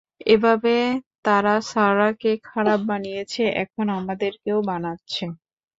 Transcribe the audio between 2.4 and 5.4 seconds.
খারাপ বানিয়েছে, এখন আমাদেরকেও বানাচ্ছে।